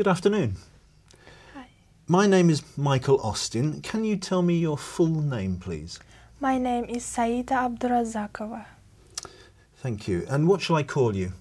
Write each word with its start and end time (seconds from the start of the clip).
Good 0.00 0.08
afternoon. 0.08 0.56
Hi. 1.54 1.66
My 2.08 2.26
name 2.26 2.48
is 2.48 2.62
Michael 2.74 3.20
Austin. 3.20 3.82
Can 3.82 4.02
you 4.02 4.16
tell 4.16 4.40
me 4.40 4.56
your 4.56 4.78
full 4.78 5.20
name, 5.20 5.58
please? 5.58 6.00
My 6.40 6.56
name 6.56 6.86
is 6.86 7.04
Saida 7.04 7.52
Abdurazakova. 7.68 8.64
Thank 9.82 10.08
you. 10.08 10.24
And 10.30 10.48
what 10.48 10.62
shall 10.62 10.76
I 10.76 10.84
call 10.84 11.14
you? 11.14 11.34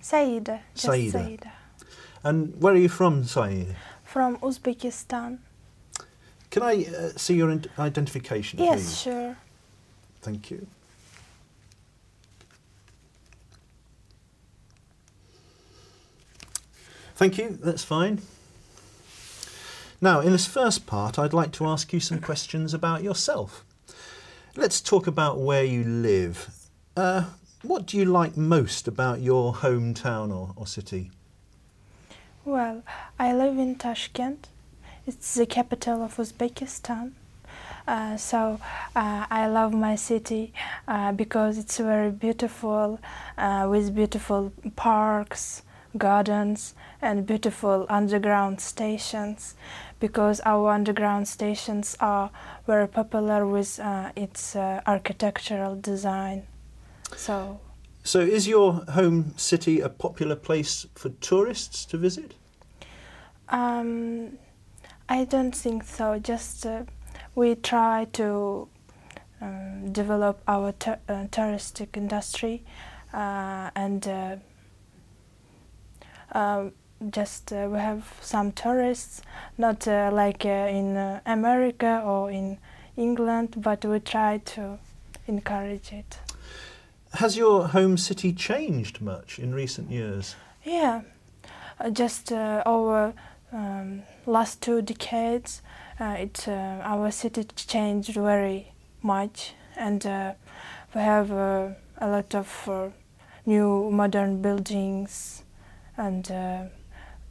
Saida. 0.00 0.60
Just 0.72 0.86
Saida. 0.86 1.10
Saida. 1.10 1.52
And 2.22 2.54
where 2.62 2.74
are 2.74 2.76
you 2.76 2.88
from, 2.88 3.24
Saeed? 3.24 3.74
From 4.04 4.36
Uzbekistan. 4.36 5.38
Can 6.48 6.62
I 6.62 6.84
uh, 6.84 7.08
see 7.16 7.34
your 7.34 7.50
identification, 7.76 8.60
Yes, 8.60 8.82
please? 8.82 9.00
sure. 9.00 9.36
Thank 10.22 10.52
you. 10.52 10.64
Thank 17.20 17.36
you, 17.36 17.50
that's 17.50 17.84
fine. 17.84 18.22
Now, 20.00 20.20
in 20.20 20.32
this 20.32 20.46
first 20.46 20.86
part, 20.86 21.18
I'd 21.18 21.34
like 21.34 21.52
to 21.52 21.66
ask 21.66 21.92
you 21.92 22.00
some 22.00 22.18
questions 22.18 22.72
about 22.72 23.02
yourself. 23.02 23.62
Let's 24.56 24.80
talk 24.80 25.06
about 25.06 25.38
where 25.38 25.62
you 25.62 25.84
live. 25.84 26.48
Uh, 26.96 27.24
what 27.60 27.84
do 27.84 27.98
you 27.98 28.06
like 28.06 28.38
most 28.38 28.88
about 28.88 29.20
your 29.20 29.52
hometown 29.52 30.34
or, 30.34 30.54
or 30.56 30.66
city? 30.66 31.10
Well, 32.46 32.82
I 33.18 33.34
live 33.34 33.58
in 33.58 33.74
Tashkent. 33.74 34.48
It's 35.06 35.34
the 35.34 35.44
capital 35.44 36.02
of 36.02 36.16
Uzbekistan. 36.16 37.12
Uh, 37.86 38.16
so 38.16 38.58
uh, 38.96 39.26
I 39.30 39.46
love 39.46 39.74
my 39.74 39.94
city 39.94 40.54
uh, 40.88 41.12
because 41.12 41.58
it's 41.58 41.76
very 41.76 42.12
beautiful 42.12 42.98
uh, 43.36 43.68
with 43.70 43.94
beautiful 43.94 44.54
parks, 44.74 45.64
gardens, 45.96 46.74
and 47.02 47.26
beautiful 47.26 47.86
underground 47.88 48.60
stations. 48.60 49.54
Because 49.98 50.40
our 50.46 50.70
underground 50.70 51.28
stations 51.28 51.96
are 52.00 52.30
very 52.66 52.88
popular 52.88 53.46
with 53.46 53.78
uh, 53.78 54.12
its 54.16 54.56
uh, 54.56 54.80
architectural 54.86 55.76
design. 55.76 56.46
So 57.16 57.60
So, 58.02 58.20
is 58.20 58.48
your 58.48 58.84
home 58.94 59.34
city 59.36 59.80
a 59.80 59.88
popular 59.88 60.36
place 60.36 60.86
for 60.94 61.10
tourists 61.20 61.84
to 61.86 61.98
visit? 61.98 62.34
Um, 63.48 64.38
I 65.08 65.24
don't 65.24 65.54
think 65.54 65.84
so. 65.84 66.18
Just 66.18 66.64
uh, 66.64 66.84
we 67.34 67.56
try 67.56 68.06
to 68.12 68.68
um, 69.40 69.92
develop 69.92 70.40
our 70.46 70.72
tur- 70.72 71.00
uh, 71.08 71.26
touristic 71.30 71.96
industry 71.96 72.62
uh, 73.12 73.70
and 73.74 74.06
uh, 74.08 74.36
um, 76.32 76.72
just 77.10 77.52
uh, 77.52 77.68
we 77.70 77.78
have 77.78 78.04
some 78.20 78.52
tourists, 78.52 79.22
not 79.56 79.88
uh, 79.88 80.10
like 80.12 80.44
uh, 80.44 80.68
in 80.68 80.96
uh, 80.96 81.20
America 81.24 82.02
or 82.04 82.30
in 82.30 82.58
England, 82.96 83.54
but 83.56 83.84
we 83.84 84.00
try 84.00 84.38
to 84.38 84.78
encourage 85.26 85.92
it. 85.92 86.18
Has 87.14 87.36
your 87.36 87.68
home 87.68 87.96
city 87.96 88.32
changed 88.32 89.00
much 89.00 89.38
in 89.38 89.54
recent 89.54 89.90
years? 89.90 90.36
Yeah, 90.64 91.02
uh, 91.80 91.90
just 91.90 92.30
uh, 92.32 92.62
over 92.66 93.14
um, 93.52 94.02
last 94.26 94.60
two 94.60 94.82
decades, 94.82 95.62
uh, 95.98 96.16
it 96.18 96.46
uh, 96.46 96.82
our 96.84 97.10
city 97.10 97.44
changed 97.56 98.14
very 98.14 98.72
much, 99.02 99.54
and 99.76 100.06
uh, 100.06 100.34
we 100.94 101.00
have 101.00 101.32
uh, 101.32 101.70
a 101.98 102.08
lot 102.08 102.34
of 102.34 102.68
uh, 102.68 102.88
new 103.46 103.90
modern 103.90 104.42
buildings 104.42 105.42
and 105.96 106.30
uh, 106.30 106.64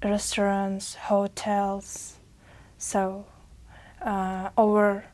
restaurants, 0.04 0.96
hotels. 0.96 2.18
So 2.78 3.26
uh, 4.02 4.50
over 4.58 5.06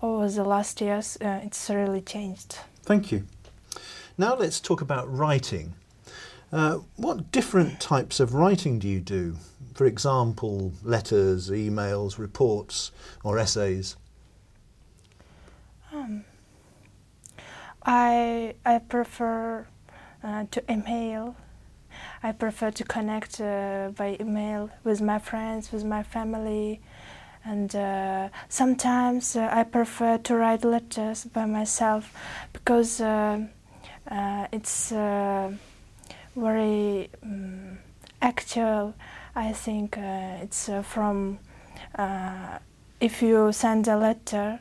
over 0.00 0.28
the 0.28 0.44
last 0.44 0.80
years, 0.80 1.16
uh, 1.20 1.40
it's 1.44 1.70
really 1.70 2.00
changed. 2.00 2.58
Thank 2.82 3.12
you. 3.12 3.24
Now 4.18 4.34
let's 4.34 4.60
talk 4.60 4.80
about 4.80 5.12
writing. 5.12 5.74
Uh, 6.52 6.80
what 6.96 7.32
different 7.32 7.80
types 7.80 8.20
of 8.20 8.34
writing 8.34 8.78
do 8.78 8.88
you 8.88 9.00
do? 9.00 9.36
For 9.74 9.86
example, 9.86 10.72
letters, 10.82 11.50
emails, 11.50 12.18
reports, 12.18 12.90
or 13.24 13.38
essays? 13.38 13.96
Um, 15.92 16.24
I 17.84 18.54
I 18.66 18.78
prefer 18.80 19.66
uh, 20.22 20.44
to 20.50 20.62
email. 20.70 21.36
I 22.22 22.32
prefer 22.32 22.70
to 22.70 22.84
connect 22.84 23.40
uh, 23.40 23.90
by 23.96 24.16
email 24.20 24.70
with 24.84 25.00
my 25.00 25.18
friends, 25.18 25.72
with 25.72 25.84
my 25.84 26.02
family, 26.02 26.80
and 27.44 27.74
uh, 27.74 28.28
sometimes 28.48 29.34
uh, 29.34 29.48
I 29.50 29.64
prefer 29.64 30.18
to 30.18 30.36
write 30.36 30.64
letters 30.64 31.24
by 31.24 31.46
myself 31.46 32.12
because 32.52 33.00
uh, 33.00 33.40
uh, 34.08 34.46
it's 34.52 34.92
uh, 34.92 35.52
very 36.36 37.10
um, 37.22 37.78
actual. 38.20 38.94
I 39.34 39.52
think 39.52 39.96
it's 39.96 40.68
from 40.82 41.38
if 43.00 43.22
you 43.22 43.50
send 43.52 43.88
a 43.88 43.96
letter 43.96 44.60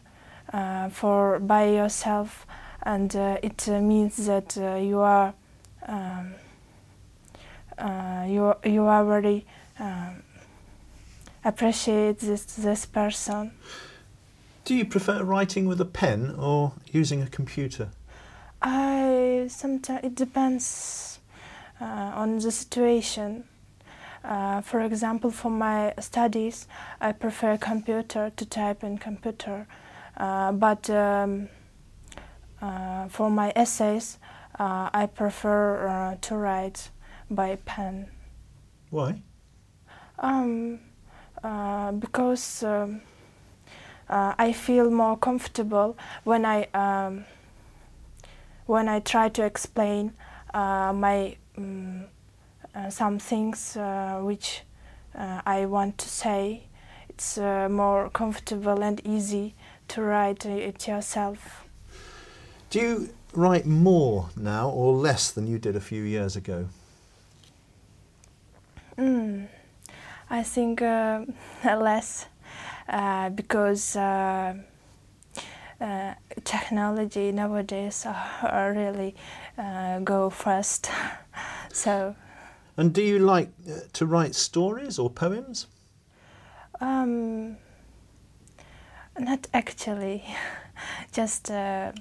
for 0.91 1.39
by 1.39 1.65
yourself, 1.65 2.47
and 2.83 3.13
it 3.13 3.67
means 3.67 4.25
that 4.25 4.55
you 4.55 5.01
are 5.01 5.33
um, 5.87 6.33
uh, 7.77 8.25
you 8.27 8.53
you 8.63 8.85
are 8.85 9.05
very 9.05 9.45
um, 9.79 10.23
appreciate 11.43 12.19
this 12.19 12.45
this 12.45 12.85
person. 12.85 13.51
Do 14.63 14.75
you 14.75 14.85
prefer 14.85 15.23
writing 15.23 15.65
with 15.67 15.81
a 15.81 15.85
pen 15.85 16.35
or 16.37 16.73
using 16.91 17.21
a 17.21 17.27
computer? 17.27 17.89
I 18.61 19.47
sometimes 19.49 20.01
it 20.03 20.15
depends 20.15 21.19
uh, 21.81 22.11
on 22.15 22.39
the 22.39 22.51
situation. 22.51 23.45
Uh, 24.23 24.61
for 24.61 24.81
example, 24.81 25.31
for 25.31 25.49
my 25.49 25.93
studies, 25.99 26.67
I 26.99 27.11
prefer 27.11 27.57
computer 27.57 28.31
to 28.35 28.45
type 28.45 28.83
in 28.83 28.99
computer, 28.99 29.65
uh, 30.15 30.51
but 30.51 30.87
um, 30.91 31.49
uh, 32.61 33.07
for 33.07 33.31
my 33.31 33.51
essays, 33.55 34.19
uh, 34.59 34.91
I 34.93 35.07
prefer 35.07 35.87
uh, 35.87 36.15
to 36.21 36.37
write 36.37 36.91
by 37.31 37.57
pen. 37.65 38.07
Why? 38.89 39.21
Um, 40.19 40.79
uh, 41.43 41.91
because 41.93 42.63
um, 42.63 43.01
uh, 44.09 44.35
I 44.37 44.51
feel 44.51 44.91
more 44.91 45.17
comfortable 45.17 45.97
when 46.23 46.45
I 46.45 46.67
um, 46.73 47.25
when 48.65 48.87
I 48.87 48.99
try 48.99 49.29
to 49.29 49.43
explain 49.43 50.13
uh, 50.53 50.93
my 50.93 51.37
um, 51.57 52.05
uh, 52.75 52.89
some 52.89 53.19
things 53.19 53.75
uh, 53.77 54.19
which 54.21 54.61
uh, 55.15 55.41
I 55.45 55.65
want 55.65 55.97
to 55.99 56.09
say. 56.09 56.63
It's 57.09 57.37
uh, 57.37 57.67
more 57.69 58.09
comfortable 58.09 58.81
and 58.81 59.01
easy 59.05 59.53
to 59.89 60.01
write 60.01 60.45
it 60.45 60.87
yourself. 60.87 61.65
Do 62.69 62.79
you 62.79 63.09
write 63.33 63.65
more 63.65 64.29
now 64.37 64.69
or 64.69 64.93
less 64.93 65.31
than 65.31 65.45
you 65.47 65.59
did 65.59 65.75
a 65.75 65.81
few 65.81 66.03
years 66.03 66.35
ago? 66.35 66.67
Mm, 69.01 69.47
I 70.29 70.43
think 70.43 70.79
uh, 70.83 71.25
less 71.65 72.27
uh, 72.87 73.29
because 73.29 73.95
uh, 73.95 74.53
uh, 75.81 76.13
technology 76.43 77.31
nowadays 77.31 78.05
are 78.05 78.73
really 78.75 79.15
uh, 79.57 79.99
go 79.99 80.29
fast. 80.29 80.91
so 81.73 82.15
And 82.77 82.93
do 82.93 83.01
you 83.01 83.17
like 83.17 83.49
uh, 83.67 83.79
to 83.93 84.05
write 84.05 84.35
stories 84.35 84.99
or 84.99 85.09
poems? 85.09 85.65
um, 86.79 87.57
not 89.19 89.47
actually, 89.51 90.23
just 91.11 91.49
uh, 91.49 91.91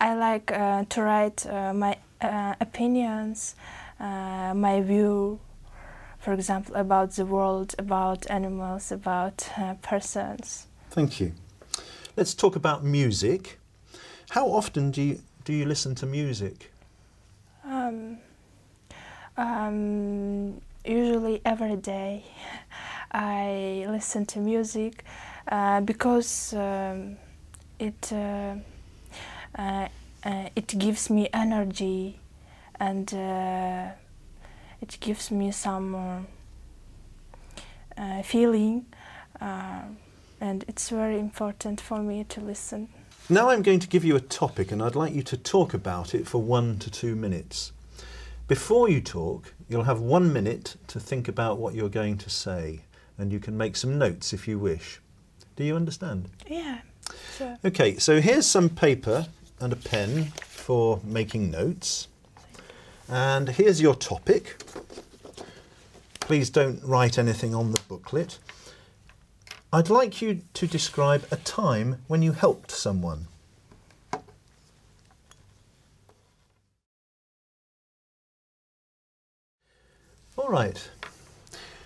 I 0.00 0.14
like 0.14 0.50
uh, 0.50 0.84
to 0.88 1.02
write 1.02 1.46
uh, 1.46 1.74
my 1.74 1.98
uh, 2.22 2.54
opinions, 2.58 3.54
uh, 4.00 4.54
my 4.54 4.80
view 4.80 5.38
for 6.22 6.32
example, 6.32 6.76
about 6.76 7.10
the 7.16 7.26
world, 7.26 7.74
about 7.78 8.30
animals, 8.30 8.92
about 8.92 9.50
uh, 9.58 9.74
persons. 9.82 10.68
Thank 10.90 11.20
you. 11.20 11.32
Let's 12.16 12.32
talk 12.32 12.54
about 12.54 12.84
music. 12.84 13.58
How 14.30 14.46
often 14.46 14.92
do 14.92 15.02
you, 15.02 15.20
do 15.44 15.52
you 15.52 15.64
listen 15.64 15.96
to 15.96 16.06
music? 16.06 16.70
Um, 17.64 18.18
um, 19.36 20.60
usually 20.84 21.40
every 21.44 21.74
day 21.74 22.24
I 23.12 23.84
listen 23.88 24.24
to 24.26 24.38
music 24.38 25.04
uh, 25.48 25.80
because 25.80 26.54
um, 26.54 27.16
it 27.80 28.12
uh, 28.12 28.54
uh, 29.58 29.88
uh, 30.24 30.48
it 30.54 30.78
gives 30.78 31.10
me 31.10 31.28
energy 31.32 32.20
and 32.78 33.12
uh, 33.12 33.88
it 34.82 34.98
gives 35.00 35.30
me 35.30 35.52
some 35.52 35.94
uh, 35.94 36.20
uh, 37.96 38.22
feeling 38.22 38.84
uh, 39.40 39.82
and 40.40 40.64
it's 40.66 40.90
very 40.90 41.18
important 41.18 41.80
for 41.80 42.00
me 42.00 42.24
to 42.24 42.40
listen. 42.40 42.88
Now 43.28 43.48
I'm 43.48 43.62
going 43.62 43.78
to 43.78 43.88
give 43.88 44.04
you 44.04 44.16
a 44.16 44.20
topic 44.20 44.72
and 44.72 44.82
I'd 44.82 44.96
like 44.96 45.14
you 45.14 45.22
to 45.22 45.36
talk 45.36 45.72
about 45.72 46.14
it 46.14 46.26
for 46.26 46.42
one 46.42 46.78
to 46.80 46.90
two 46.90 47.14
minutes. 47.14 47.72
Before 48.48 48.88
you 48.88 49.00
talk, 49.00 49.54
you'll 49.68 49.84
have 49.84 50.00
one 50.00 50.32
minute 50.32 50.76
to 50.88 50.98
think 50.98 51.28
about 51.28 51.58
what 51.58 51.74
you're 51.74 51.88
going 51.88 52.18
to 52.18 52.28
say 52.28 52.80
and 53.16 53.32
you 53.32 53.38
can 53.38 53.56
make 53.56 53.76
some 53.76 53.98
notes 53.98 54.32
if 54.32 54.48
you 54.48 54.58
wish. 54.58 55.00
Do 55.54 55.62
you 55.62 55.76
understand? 55.76 56.28
Yeah, 56.48 56.80
sure. 57.38 57.56
Okay, 57.64 57.98
so 57.98 58.20
here's 58.20 58.46
some 58.46 58.68
paper 58.68 59.28
and 59.60 59.72
a 59.72 59.76
pen 59.76 60.32
for 60.40 61.00
making 61.04 61.52
notes. 61.52 62.08
And 63.08 63.48
here's 63.50 63.80
your 63.80 63.94
topic. 63.94 64.62
Please 66.20 66.50
don't 66.50 66.82
write 66.82 67.18
anything 67.18 67.54
on 67.54 67.72
the 67.72 67.80
booklet. 67.88 68.38
I'd 69.72 69.90
like 69.90 70.20
you 70.20 70.42
to 70.54 70.66
describe 70.66 71.26
a 71.30 71.36
time 71.36 72.02
when 72.06 72.22
you 72.22 72.32
helped 72.32 72.70
someone. 72.70 73.26
All 80.36 80.48
right. 80.48 80.90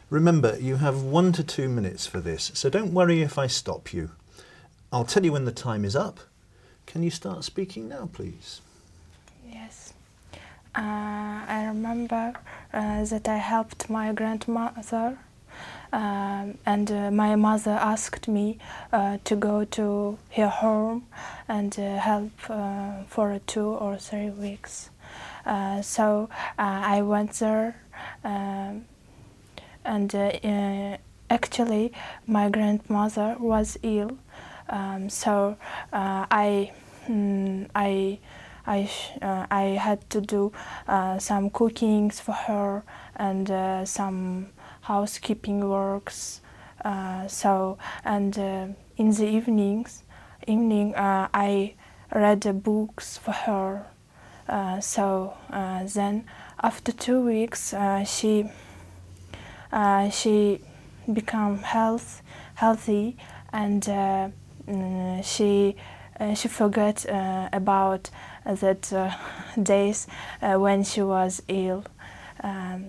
Remember, 0.08 0.56
you 0.60 0.76
have 0.76 1.02
one 1.02 1.32
to 1.32 1.42
two 1.42 1.68
minutes 1.68 2.06
for 2.06 2.20
this, 2.20 2.52
so 2.54 2.70
don't 2.70 2.94
worry 2.94 3.22
if 3.22 3.38
I 3.38 3.48
stop 3.48 3.92
you. 3.92 4.10
I'll 4.92 5.04
tell 5.04 5.24
you 5.24 5.32
when 5.32 5.44
the 5.44 5.52
time 5.52 5.84
is 5.84 5.96
up. 5.96 6.20
Can 6.86 7.02
you 7.02 7.10
start 7.10 7.42
speaking 7.42 7.88
now, 7.88 8.08
please? 8.12 8.60
Yes. 9.50 9.92
Uh, 10.76 11.40
I 11.48 11.64
remember 11.68 12.34
uh, 12.74 13.04
that 13.04 13.26
I 13.28 13.38
helped 13.38 13.88
my 13.88 14.12
grandmother, 14.12 15.18
um, 15.90 16.58
and 16.66 16.90
uh, 16.92 17.10
my 17.10 17.34
mother 17.34 17.70
asked 17.70 18.28
me 18.28 18.58
uh, 18.92 19.16
to 19.24 19.36
go 19.36 19.64
to 19.64 20.18
her 20.36 20.48
home 20.48 21.06
and 21.48 21.74
uh, 21.78 21.96
help 21.96 22.32
uh, 22.50 23.04
for 23.06 23.40
two 23.46 23.68
or 23.68 23.96
three 23.96 24.28
weeks. 24.28 24.90
Uh, 25.46 25.80
so 25.80 26.28
uh, 26.58 26.82
I 26.84 27.00
went 27.00 27.32
there, 27.34 27.76
and 28.22 28.84
uh, 30.14 30.18
uh, 30.44 30.96
actually, 31.30 31.92
my 32.26 32.50
grandmother 32.50 33.36
was 33.38 33.78
ill. 33.82 34.18
Um, 34.68 35.08
so 35.08 35.56
uh, 35.92 36.26
I, 36.30 36.72
mm, 37.08 37.68
I, 37.74 38.18
I, 38.66 38.90
uh, 39.22 39.46
I 39.50 39.62
had 39.80 40.08
to 40.10 40.20
do 40.20 40.52
uh, 40.88 41.18
some 41.18 41.50
cookings 41.50 42.20
for 42.20 42.32
her 42.32 42.82
and 43.14 43.50
uh, 43.50 43.84
some 43.84 44.48
housekeeping 44.82 45.68
works. 45.68 46.40
Uh, 46.84 47.26
so 47.26 47.78
and 48.04 48.38
uh, 48.38 48.66
in 48.96 49.10
the 49.10 49.26
evenings, 49.26 50.02
evening 50.46 50.94
uh, 50.94 51.28
I 51.32 51.74
read 52.14 52.62
books 52.62 53.16
for 53.16 53.32
her. 53.32 53.86
So 54.80 55.34
then 55.94 56.26
after 56.62 56.92
two 56.92 57.20
weeks 57.20 57.74
she 58.04 58.48
she 60.12 60.60
become 61.12 61.58
health 61.58 62.22
healthy 62.54 63.16
and 63.52 63.82
mm, 63.82 65.24
she 65.24 65.76
she 66.36 66.48
forgot 66.48 67.04
about 67.52 68.10
that 68.54 68.92
uh, 68.92 69.10
days 69.62 70.06
uh, 70.40 70.54
when 70.54 70.84
she 70.84 71.02
was 71.02 71.42
ill. 71.48 71.84
Um, 72.42 72.86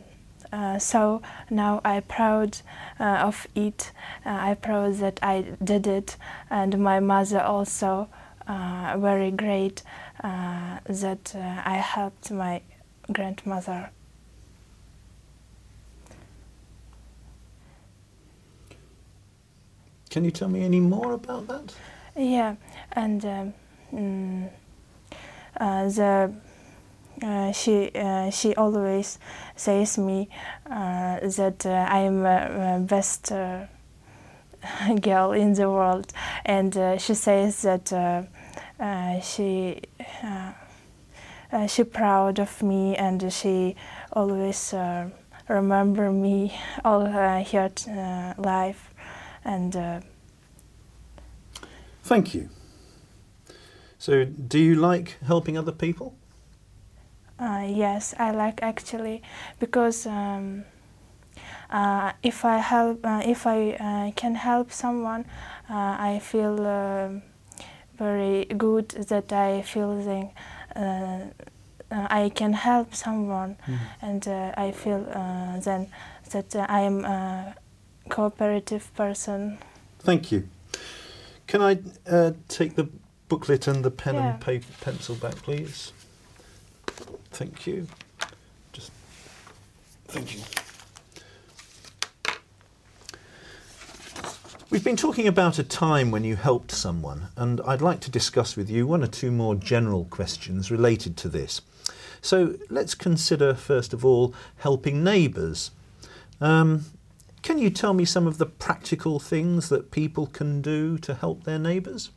uh, 0.52 0.80
so 0.80 1.22
now 1.50 1.82
I'm 1.84 2.04
proud 2.04 2.60
uh, 3.00 3.04
of 3.04 3.48
it. 3.56 3.92
Uh, 4.26 4.30
I'm 4.30 4.58
proud 4.58 4.96
that 4.96 5.20
I 5.22 5.42
did 5.64 5.88
it, 5.88 6.16
and 6.50 6.80
my 6.80 7.00
mother 7.00 7.42
also 7.42 8.08
uh, 8.48 8.96
very 8.98 9.32
great 9.32 9.84
uh, 10.24 10.80
that 10.86 11.36
uh, 11.36 11.62
I 11.66 11.76
helped 11.76 12.32
my 12.32 12.62
grandmother. 13.12 13.90
Can 20.10 20.24
you 20.24 20.32
tell 20.32 20.48
me 20.48 20.64
any 20.64 20.80
more 20.80 21.14
about 21.14 21.48
that? 21.48 21.76
Yeah, 22.16 22.56
and 22.94 23.26
um, 23.26 23.54
mm, 23.94 24.50
the 25.60 26.34
uh, 27.24 27.52
she 27.52 27.92
uh, 27.96 28.30
she 28.30 28.54
always 28.56 29.20
says 29.56 29.98
me 29.98 30.30
uh, 30.70 31.20
that 31.20 31.66
uh, 31.66 31.88
I 31.90 32.00
am 32.00 32.26
uh, 32.26 32.80
best 32.80 33.32
uh, 33.32 33.66
girl 35.02 35.32
in 35.32 35.54
the 35.54 35.70
world, 35.70 36.14
and 36.46 36.76
uh, 36.78 36.98
she 36.98 37.16
says 37.16 37.62
that 37.64 37.92
uh, 37.92 38.24
uh, 38.80 39.20
she 39.22 39.82
uh, 40.24 40.52
uh, 41.52 41.68
she 41.68 41.84
proud 41.84 42.40
of 42.40 42.62
me, 42.62 42.96
and 42.96 43.32
she 43.34 43.76
always 44.14 44.74
uh, 44.74 45.10
remember 45.48 46.12
me 46.12 46.56
all 46.86 47.02
uh, 47.02 47.12
her 47.12 47.44
uh, 47.88 48.34
life, 48.38 48.94
and. 49.44 49.76
Uh, 49.76 50.02
Thank 52.04 52.34
you. 52.34 52.50
So, 54.00 54.26
do 54.26 54.60
you 54.60 54.76
like 54.76 55.18
helping 55.26 55.58
other 55.58 55.72
people? 55.72 56.14
Uh, 57.40 57.66
yes, 57.68 58.16
I 58.18 58.32
like 58.32 58.64
actually 58.64 59.22
because 59.60 60.08
um, 60.08 60.64
uh, 61.70 62.14
if 62.24 62.46
I 62.46 62.58
help, 62.58 63.06
uh, 63.06 63.22
if 63.26 63.46
I 63.46 63.72
uh, 63.74 64.12
can 64.16 64.36
help 64.36 64.72
someone, 64.72 65.26
uh, 65.70 65.96
I 66.00 66.20
feel 66.24 66.66
uh, 66.66 67.10
very 67.98 68.46
good 68.46 68.90
that 68.90 69.32
I 69.32 69.62
feel 69.62 70.02
that, 70.04 70.32
I 71.90 72.30
can 72.36 72.54
help 72.54 72.94
someone, 72.94 73.56
and 74.02 74.28
uh, 74.28 74.52
I 74.58 74.72
feel 74.72 75.08
uh, 75.10 75.60
then 75.60 75.88
that 76.32 76.56
uh, 76.56 76.66
I 76.68 76.82
am 76.82 77.06
a 77.06 77.56
cooperative 78.10 78.94
person. 78.96 79.58
Thank 80.00 80.32
you. 80.32 80.50
Can 81.48 81.62
I 81.62 81.80
uh, 82.10 82.32
take 82.50 82.76
the 82.76 82.90
booklet 83.28 83.68
and 83.68 83.84
the 83.84 83.92
pen 83.92 84.16
Yeah. 84.16 84.32
and 84.34 84.42
paper, 84.42 84.66
pencil 84.82 85.16
back, 85.16 85.36
please? 85.38 85.92
Thank 87.32 87.68
you. 87.68 87.88
Just 88.74 88.92
thank 90.08 90.36
you. 90.36 90.42
We've 94.70 94.84
been 94.84 94.98
talking 94.98 95.28
about 95.28 95.60
a 95.60 95.64
time 95.64 96.12
when 96.12 96.26
you 96.26 96.36
helped 96.36 96.72
someone, 96.72 97.28
and 97.38 97.62
I'd 97.62 97.82
like 97.82 98.02
to 98.02 98.12
discuss 98.12 98.58
with 98.58 98.70
you 98.70 98.86
one 98.86 99.02
or 99.02 99.08
two 99.08 99.32
more 99.32 99.56
general 99.56 100.06
questions 100.06 100.70
related 100.70 101.16
to 101.18 101.30
this. 101.30 101.62
So 102.22 102.56
let's 102.70 102.94
consider, 102.94 103.54
first 103.54 103.94
of 103.94 104.04
all, 104.04 104.34
helping 104.58 105.04
neighbours. 105.04 105.72
Um, 106.42 106.86
can 107.44 107.60
you 107.60 107.70
tell 107.70 107.94
me 107.94 108.04
some 108.04 108.28
of 108.28 108.40
the 108.40 108.46
practical 108.46 109.20
things 109.20 109.70
that 109.70 109.90
people 109.92 110.28
can 110.28 110.62
do 110.62 110.98
to 110.98 111.14
help 111.14 111.46
their 111.46 111.60
neighbours? 111.60 112.10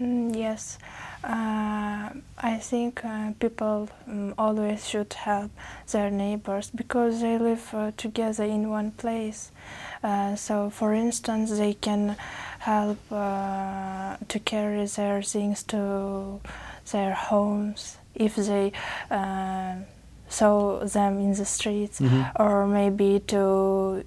Mm, 0.00 0.36
yes, 0.36 0.78
uh, 1.24 2.10
I 2.38 2.58
think 2.60 3.02
uh, 3.02 3.32
people 3.40 3.88
um, 4.06 4.34
always 4.36 4.86
should 4.86 5.10
help 5.14 5.50
their 5.90 6.10
neighbors 6.10 6.70
because 6.70 7.22
they 7.22 7.38
live 7.38 7.72
uh, 7.72 7.92
together 7.96 8.44
in 8.44 8.68
one 8.68 8.90
place. 8.90 9.50
Uh, 10.04 10.36
so, 10.36 10.68
for 10.68 10.92
instance, 10.92 11.56
they 11.56 11.72
can 11.72 12.14
help 12.58 12.98
uh, 13.10 14.16
to 14.28 14.38
carry 14.40 14.84
their 14.84 15.22
things 15.22 15.62
to 15.64 16.40
their 16.92 17.14
homes 17.14 17.96
if 18.14 18.36
they 18.36 18.72
uh, 19.10 19.76
saw 20.28 20.84
them 20.84 21.18
in 21.20 21.32
the 21.32 21.46
streets, 21.46 22.02
or 22.38 22.66
maybe 22.66 23.20
to 23.28 24.04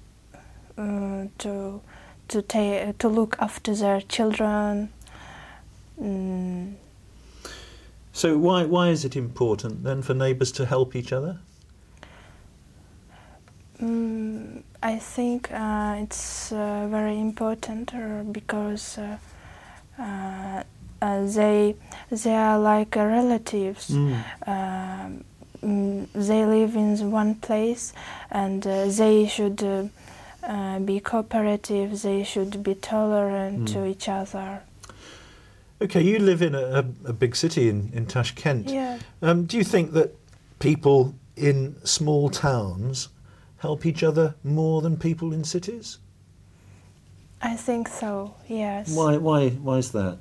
um, 0.78 1.30
to 1.38 1.80
to 2.28 2.42
take 2.42 2.96
to 2.98 3.08
look 3.08 3.36
after 3.40 3.74
their 3.74 4.00
children. 4.00 4.90
Mm, 6.00 6.74
So 8.12 8.36
why 8.38 8.64
why 8.64 8.88
is 8.90 9.04
it 9.04 9.16
important 9.16 9.84
then 9.84 10.02
for 10.02 10.14
neighbours 10.14 10.52
to 10.52 10.64
help 10.66 10.96
each 10.96 11.12
other? 11.12 11.38
Mm, 13.80 14.62
I 14.82 14.98
think 14.98 15.50
uh, 15.52 15.96
it's 16.02 16.52
uh, 16.52 16.86
very 16.90 17.18
important 17.18 17.94
uh, 17.94 18.22
because 18.30 18.98
uh, 18.98 19.16
uh, 19.98 20.62
uh, 21.00 21.26
they 21.26 21.76
they 22.10 22.34
are 22.34 22.58
like 22.58 22.96
uh, 22.96 23.04
relatives. 23.04 23.90
Um, 24.46 25.24
mm, 25.62 26.06
they 26.14 26.44
live 26.44 26.76
in 26.76 27.10
one 27.10 27.34
place, 27.36 27.92
and 28.30 28.66
uh, 28.66 28.86
they 28.88 29.26
should 29.26 29.62
uh, 29.62 29.84
uh, 30.42 30.78
be 30.80 31.00
cooperative. 31.00 32.02
They 32.02 32.24
should 32.24 32.62
be 32.62 32.74
tolerant 32.74 33.60
Mm. 33.64 33.72
to 33.72 33.86
each 33.86 34.08
other. 34.08 34.62
Okay, 35.82 36.02
you 36.02 36.18
live 36.18 36.42
in 36.42 36.54
a, 36.54 36.62
a, 36.62 36.78
a 37.06 37.12
big 37.12 37.34
city 37.34 37.68
in, 37.68 37.90
in 37.94 38.06
Tashkent. 38.06 38.68
Yeah. 38.68 38.98
Um, 39.22 39.46
do 39.46 39.56
you 39.56 39.64
think 39.64 39.92
that 39.92 40.14
people 40.58 41.14
in 41.36 41.74
small 41.84 42.28
towns 42.28 43.08
help 43.58 43.86
each 43.86 44.02
other 44.02 44.34
more 44.44 44.82
than 44.82 44.96
people 44.98 45.32
in 45.32 45.42
cities? 45.44 45.98
I 47.40 47.56
think 47.56 47.88
so. 47.88 48.34
Yes. 48.46 48.94
Why, 48.94 49.16
why, 49.16 49.48
why 49.50 49.78
is 49.78 49.90
that? 49.92 50.18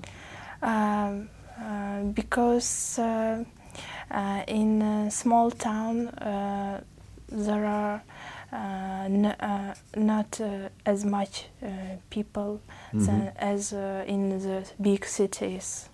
Um, 0.61 1.29
uh, 1.61 2.03
because 2.03 2.97
uh, 2.97 3.43
uh, 4.11 4.43
in 4.47 4.81
a 4.81 5.11
small 5.11 5.51
town 5.51 6.07
uh, 6.07 6.81
there 7.27 7.65
are 7.65 7.95
n- 7.95 8.03
not 9.95 10.41
uh, 10.41 10.69
as 10.85 11.05
much 11.05 11.47
uh, 11.63 11.67
people 12.09 12.59
than 12.93 13.31
as 13.37 13.73
uh, 13.73 14.03
in 14.07 14.39
the 14.39 14.63
big 14.81 15.05
cities. 15.05 15.89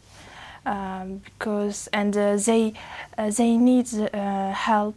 Um, 0.66 1.18
because 1.24 1.88
and 1.94 2.18
uh, 2.18 2.38
they 2.38 2.74
uh, 3.18 3.30
they 3.30 3.56
need 3.58 3.88
uh, 3.94 4.52
help 4.52 4.96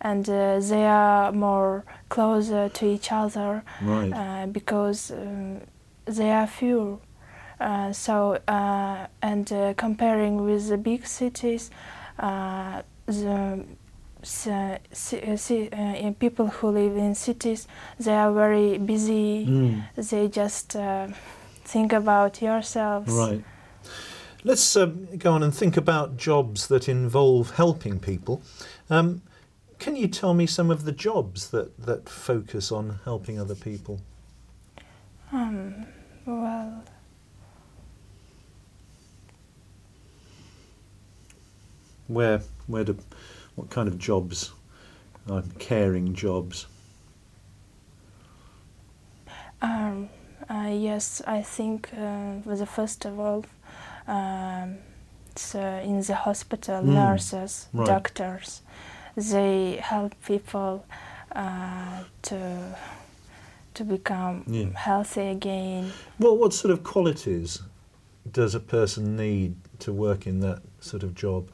and 0.00 0.28
uh, 0.28 0.58
they 0.58 0.84
are 0.84 1.30
more 1.32 1.84
closer 2.08 2.68
to 2.68 2.86
each 2.86 3.12
other 3.12 3.62
Right. 3.80 4.12
uh, 4.12 4.46
because 4.46 5.12
um, 5.12 5.60
they 6.06 6.32
are 6.32 6.46
few. 6.48 7.00
Uh, 7.60 7.92
so 7.92 8.38
uh, 8.48 9.06
and 9.22 9.52
uh, 9.52 9.74
comparing 9.76 10.44
with 10.44 10.68
the 10.68 10.76
big 10.76 11.06
cities, 11.06 11.70
uh, 12.18 12.82
the 13.06 13.64
uh, 14.46 14.78
uh, 15.22 16.10
people 16.18 16.48
who 16.48 16.68
live 16.68 16.96
in 16.96 17.14
cities 17.14 17.68
they 17.98 18.14
are 18.14 18.32
very 18.32 18.78
busy. 18.78 19.46
Mm. 19.46 19.82
They 19.96 20.28
just 20.28 20.76
uh, 20.76 21.08
think 21.64 21.92
about 21.92 22.42
yourselves. 22.42 23.12
Right. 23.12 23.44
Let's 24.42 24.76
um, 24.76 25.08
go 25.16 25.32
on 25.32 25.42
and 25.42 25.54
think 25.54 25.76
about 25.76 26.16
jobs 26.16 26.66
that 26.68 26.88
involve 26.88 27.52
helping 27.52 27.98
people. 27.98 28.42
Um, 28.90 29.22
can 29.78 29.96
you 29.96 30.08
tell 30.08 30.34
me 30.34 30.46
some 30.46 30.70
of 30.70 30.84
the 30.84 30.92
jobs 30.92 31.50
that, 31.50 31.78
that 31.86 32.08
focus 32.08 32.70
on 32.70 33.00
helping 33.04 33.40
other 33.40 33.54
people? 33.54 34.00
Um, 35.32 35.86
well, 36.26 36.84
Where, 42.06 42.42
where 42.66 42.84
do, 42.84 42.98
what 43.56 43.70
kind 43.70 43.88
of 43.88 43.98
jobs? 43.98 44.52
Uh, 45.28 45.42
caring 45.58 46.14
jobs. 46.14 46.66
Um, 49.62 50.10
uh, 50.50 50.68
yes, 50.70 51.22
I 51.26 51.42
think 51.42 51.88
uh, 51.96 52.34
the 52.44 52.66
first 52.66 53.04
of 53.06 53.18
all, 53.18 53.44
um, 54.06 54.76
uh, 55.54 55.58
in 55.82 56.00
the 56.02 56.14
hospital, 56.14 56.82
Mm, 56.82 56.94
nurses, 56.94 57.68
right. 57.72 57.86
doctors, 57.86 58.60
they 59.16 59.78
help 59.82 60.14
people 60.26 60.84
uh, 61.34 62.04
to 62.22 62.76
to 63.74 63.84
become 63.84 64.44
Yeah. 64.46 64.70
healthy 64.74 65.28
again. 65.28 65.92
Well, 66.18 66.36
what 66.36 66.52
sort 66.52 66.72
of 66.72 66.84
qualities 66.84 67.62
does 68.30 68.54
a 68.54 68.60
person 68.60 69.16
need 69.16 69.56
to 69.80 69.92
work 69.92 70.26
in 70.26 70.40
that 70.40 70.62
sort 70.80 71.02
of 71.02 71.14
job? 71.14 71.50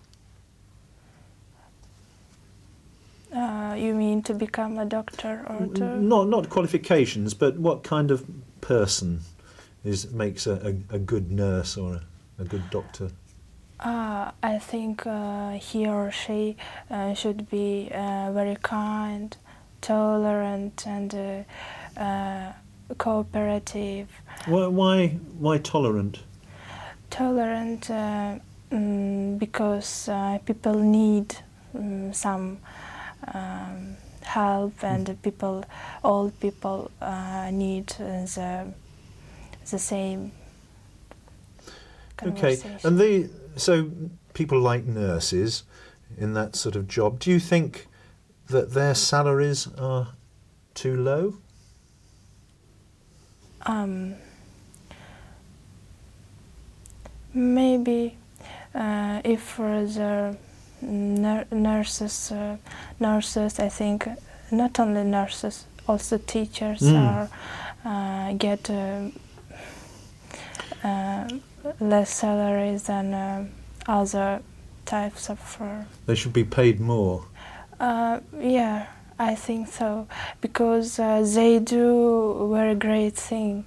Uh, 3.71 3.75
you 3.75 3.95
mean 3.95 4.23
to 4.23 4.35
become 4.35 4.79
a 4.79 4.85
doctor 4.85 5.45
or 5.49 5.67
to? 5.75 6.03
Not 6.03 6.29
not 6.29 6.49
qualifications, 6.49 7.35
but 7.35 7.59
what 7.59 7.85
kind 7.85 8.11
of 8.11 8.25
person 8.61 9.21
is 9.85 10.11
makes 10.13 10.47
a, 10.47 10.55
a, 10.91 10.97
a 10.97 10.99
good 10.99 11.31
nurse 11.31 11.77
or 11.77 11.95
a, 11.95 12.43
a 12.43 12.45
good 12.45 12.69
doctor? 12.71 13.11
Uh, 13.79 14.31
I 14.43 14.59
think 14.59 15.07
uh, 15.07 15.53
he 15.53 15.87
or 15.87 16.11
she 16.11 16.57
uh, 16.91 17.15
should 17.15 17.49
be 17.49 17.91
uh, 17.95 18.33
very 18.33 18.57
kind, 18.63 19.37
tolerant, 19.81 20.85
and 20.87 21.15
uh, 21.15 22.01
uh, 22.01 22.53
cooperative. 22.99 24.09
Why 24.47 24.67
why, 24.67 25.09
why 25.39 25.59
tolerant? 25.59 26.21
Tolerant 27.09 27.91
uh, 27.91 28.39
mm, 28.71 29.39
because 29.39 30.09
uh, 30.09 30.39
people 30.45 30.75
need 30.75 31.37
mm, 31.75 32.15
some 32.15 32.59
um, 33.35 33.97
help, 34.23 34.83
and 34.83 35.21
people, 35.23 35.65
old 36.05 36.39
people, 36.41 36.91
uh, 37.01 37.51
need 37.51 37.87
the 37.89 38.73
the 39.71 39.79
same. 39.79 40.33
Okay, 42.23 42.59
and 42.85 42.99
they 42.99 43.29
so 43.57 43.91
people 44.35 44.61
like 44.61 44.85
nurses 44.85 45.65
in 46.19 46.35
that 46.35 46.57
sort 46.57 46.77
of 46.77 46.87
job. 46.89 47.19
Do 47.19 47.31
you 47.31 47.41
think 47.41 47.87
that 48.49 48.73
their 48.73 48.95
salaries 48.95 49.69
are 49.79 50.09
too 50.75 50.97
low? 50.97 51.39
Um, 53.67 54.15
maybe 57.33 58.17
uh, 58.75 59.21
if 59.25 59.41
for 59.43 59.85
the 59.85 60.37
nur- 60.83 61.47
nurses, 61.51 62.33
uh, 62.33 62.57
nurses, 62.99 63.59
I 63.59 63.69
think 63.69 64.09
not 64.51 64.79
only 64.81 65.05
nurses, 65.05 65.67
also 65.89 66.19
teachers 66.19 66.81
Mm. 66.81 66.97
are 66.97 67.29
uh, 67.85 68.33
get 68.39 68.71
uh, 68.71 69.09
uh, 70.85 71.29
less 71.81 72.11
salaries 72.11 72.83
than 72.85 73.15
uh, 73.15 73.45
other 73.87 74.41
types 74.87 75.31
of. 75.31 75.57
Uh, 75.61 75.85
They 76.07 76.15
should 76.15 76.33
be 76.33 76.45
paid 76.45 76.81
more. 76.81 77.23
uh, 77.81 78.21
yeah, 78.39 78.87
I 79.19 79.35
think 79.35 79.69
so 79.69 80.07
because 80.41 80.99
uh, 80.99 81.23
they 81.35 81.59
do 81.59 82.49
very 82.53 82.75
great 82.75 83.17
thing. 83.17 83.65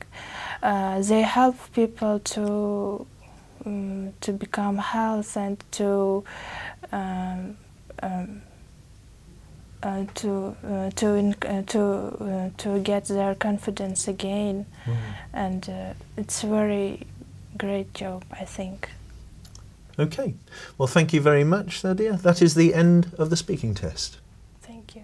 Uh, 0.61 1.01
they 1.01 1.21
help 1.21 1.55
people 1.73 2.19
to 2.19 3.05
um, 3.65 4.13
to 4.21 4.31
become 4.33 4.77
health 4.77 5.37
and 5.37 5.57
to 5.71 6.23
um, 6.93 7.57
um, 8.01 8.41
uh, 9.81 10.05
to 10.15 10.55
uh, 10.65 10.89
to 10.91 11.35
uh, 11.45 11.61
to 11.63 11.81
uh, 11.81 12.49
to 12.57 12.79
get 12.79 13.05
their 13.05 13.35
confidence 13.35 14.07
again, 14.07 14.65
and 15.33 15.69
uh, 15.69 15.93
it's 16.15 16.43
a 16.43 16.47
very 16.47 17.05
great 17.57 17.93
job, 17.93 18.23
I 18.31 18.45
think. 18.45 18.89
Okay. 19.99 20.33
Well, 20.77 20.87
thank 20.87 21.13
you 21.13 21.21
very 21.21 21.43
much, 21.43 21.81
Sadia. 21.81 22.19
That 22.21 22.41
is 22.41 22.55
the 22.55 22.73
end 22.73 23.11
of 23.17 23.29
the 23.29 23.37
speaking 23.37 23.75
test. 23.75 24.19
Thank 24.61 24.95
you. 24.95 25.03